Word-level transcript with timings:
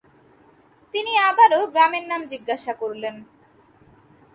তিনি 0.93 1.11
আবারো 1.29 1.59
গ্রামের 1.73 2.05
নাম 2.11 2.21
জিজ্ঞেস 2.31 2.63
করলেন। 2.81 3.15